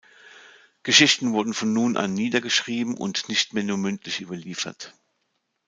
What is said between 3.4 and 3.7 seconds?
mehr